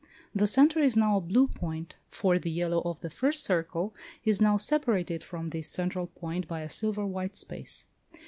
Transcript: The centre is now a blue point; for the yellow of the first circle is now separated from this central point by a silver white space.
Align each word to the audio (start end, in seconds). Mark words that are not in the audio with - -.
The 0.33 0.47
centre 0.47 0.79
is 0.79 0.97
now 0.97 1.17
a 1.17 1.21
blue 1.21 1.47
point; 1.47 1.97
for 2.09 2.39
the 2.39 2.49
yellow 2.49 2.81
of 2.85 3.01
the 3.01 3.09
first 3.11 3.43
circle 3.43 3.93
is 4.23 4.41
now 4.41 4.57
separated 4.57 5.23
from 5.23 5.49
this 5.49 5.69
central 5.69 6.07
point 6.07 6.47
by 6.47 6.61
a 6.61 6.69
silver 6.71 7.05
white 7.05 7.35
space. 7.37 7.85